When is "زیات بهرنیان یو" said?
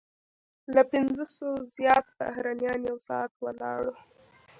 1.75-2.97